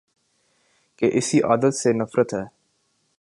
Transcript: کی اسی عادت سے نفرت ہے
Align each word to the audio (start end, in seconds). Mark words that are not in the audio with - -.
کی 0.99 1.09
اسی 1.13 1.41
عادت 1.41 1.73
سے 1.75 1.93
نفرت 1.93 2.33
ہے 2.33 2.43